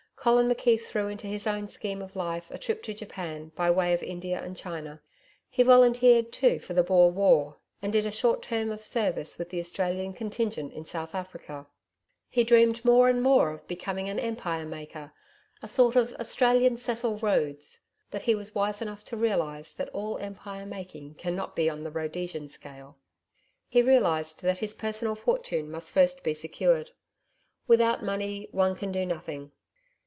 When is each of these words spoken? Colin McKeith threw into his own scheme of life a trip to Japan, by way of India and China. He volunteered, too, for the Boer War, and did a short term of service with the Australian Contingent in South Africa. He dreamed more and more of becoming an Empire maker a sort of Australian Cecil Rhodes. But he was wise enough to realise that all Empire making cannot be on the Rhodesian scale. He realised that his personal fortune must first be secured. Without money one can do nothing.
Colin 0.23 0.47
McKeith 0.47 0.81
threw 0.81 1.07
into 1.07 1.25
his 1.25 1.47
own 1.47 1.67
scheme 1.67 1.99
of 1.99 2.15
life 2.15 2.45
a 2.51 2.57
trip 2.59 2.83
to 2.83 2.93
Japan, 2.93 3.51
by 3.55 3.71
way 3.71 3.91
of 3.91 4.03
India 4.03 4.39
and 4.39 4.55
China. 4.55 5.01
He 5.49 5.63
volunteered, 5.63 6.31
too, 6.31 6.59
for 6.59 6.75
the 6.75 6.83
Boer 6.83 7.09
War, 7.09 7.57
and 7.81 7.91
did 7.91 8.05
a 8.05 8.11
short 8.11 8.43
term 8.43 8.69
of 8.69 8.85
service 8.85 9.39
with 9.39 9.49
the 9.49 9.59
Australian 9.59 10.13
Contingent 10.13 10.73
in 10.73 10.85
South 10.85 11.15
Africa. 11.15 11.65
He 12.29 12.43
dreamed 12.43 12.85
more 12.85 13.09
and 13.09 13.23
more 13.23 13.49
of 13.49 13.67
becoming 13.67 14.09
an 14.09 14.19
Empire 14.19 14.63
maker 14.63 15.11
a 15.63 15.67
sort 15.67 15.95
of 15.95 16.13
Australian 16.19 16.77
Cecil 16.77 17.17
Rhodes. 17.17 17.79
But 18.11 18.21
he 18.21 18.35
was 18.35 18.53
wise 18.53 18.79
enough 18.79 19.03
to 19.05 19.17
realise 19.17 19.71
that 19.71 19.89
all 19.89 20.19
Empire 20.19 20.67
making 20.67 21.15
cannot 21.15 21.55
be 21.55 21.67
on 21.67 21.83
the 21.83 21.89
Rhodesian 21.89 22.47
scale. 22.47 22.95
He 23.67 23.81
realised 23.81 24.43
that 24.43 24.59
his 24.59 24.75
personal 24.75 25.15
fortune 25.15 25.71
must 25.71 25.89
first 25.89 26.23
be 26.23 26.35
secured. 26.35 26.91
Without 27.65 28.03
money 28.03 28.47
one 28.51 28.75
can 28.75 28.91
do 28.91 29.03
nothing. 29.03 29.51